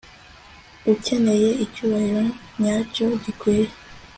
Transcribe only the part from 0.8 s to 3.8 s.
ukeneye icyubahiro nyacyo gikwiye